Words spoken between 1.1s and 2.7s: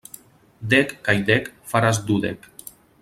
dek faras dudek.